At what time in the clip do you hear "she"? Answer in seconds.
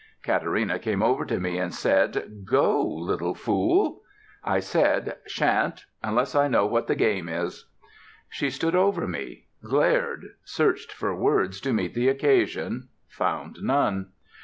8.27-8.49